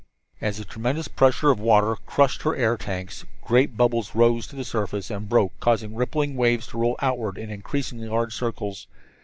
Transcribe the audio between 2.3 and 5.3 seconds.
in her air tanks, great bubbles rose to the surface and